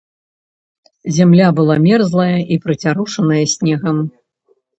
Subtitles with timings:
[1.17, 3.97] Зямля была мерзлая і прыцярушаная снегам.